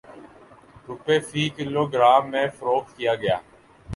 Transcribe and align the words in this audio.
روپے 0.87 1.15
فی 1.27 1.43
kilo 1.55 1.83
gram 1.93 2.23
میں 2.31 2.47
فروخت 2.57 2.89
کیا 2.97 3.13
گیا 3.21 3.37